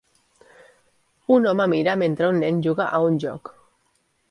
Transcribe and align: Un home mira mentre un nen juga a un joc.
Un 1.35 1.45
home 1.51 1.67
mira 1.75 1.95
mentre 2.05 2.31
un 2.33 2.41
nen 2.47 2.65
juga 2.69 2.91
a 3.01 3.05
un 3.11 3.23
joc. 3.27 3.57